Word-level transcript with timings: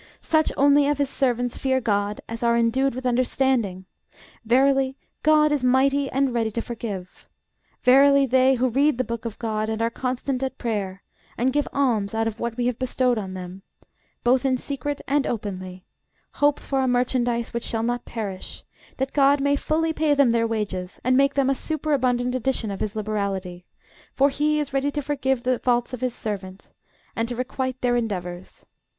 Such 0.23 0.51
only 0.57 0.87
of 0.87 0.97
his 0.97 1.11
servants 1.11 1.59
fear 1.59 1.79
GOD 1.79 2.21
as 2.27 2.41
are 2.41 2.57
endued 2.57 2.95
with 2.95 3.05
understanding: 3.05 3.85
verily 4.43 4.97
GOD 5.21 5.51
is 5.51 5.63
mighty 5.63 6.09
and 6.09 6.33
ready 6.33 6.49
to 6.49 6.61
forgive. 6.63 7.27
Verily 7.83 8.25
they 8.25 8.55
who 8.55 8.67
read 8.69 8.97
the 8.97 9.03
book 9.03 9.25
of 9.25 9.37
GOD, 9.37 9.69
and 9.69 9.79
are 9.79 9.91
constant 9.91 10.41
at 10.41 10.57
prayer, 10.57 11.03
and 11.37 11.53
give 11.53 11.67
alms 11.71 12.15
out 12.15 12.25
of 12.27 12.39
what 12.39 12.57
we 12.57 12.65
have 12.65 12.79
bestowed 12.79 13.19
on 13.19 13.35
them, 13.35 13.61
both 14.23 14.43
in 14.43 14.57
secret 14.57 15.01
and 15.07 15.27
openly, 15.27 15.85
hope 16.41 16.59
for 16.59 16.79
a 16.81 16.87
merchandise 16.87 17.53
which 17.53 17.63
shall 17.63 17.83
not 17.83 18.03
perish: 18.03 18.63
that 18.97 19.13
God 19.13 19.39
may 19.39 19.55
fully 19.55 19.93
pay 19.93 20.15
them 20.15 20.31
their 20.31 20.47
wages, 20.47 20.99
and 21.03 21.15
make 21.15 21.35
them 21.35 21.47
a 21.47 21.53
superabundant 21.53 22.33
addition 22.33 22.71
of 22.71 22.79
his 22.79 22.95
liberality; 22.95 23.67
for 24.15 24.29
he 24.29 24.59
is 24.59 24.73
ready 24.73 24.89
to 24.89 25.01
forgive 25.03 25.43
the 25.43 25.59
faults 25.59 25.93
of 25.93 26.01
his 26.01 26.15
servants, 26.15 26.73
and 27.15 27.29
to 27.29 27.35
requite 27.35 27.79
their 27.81 27.95
endeavors. 27.95 28.65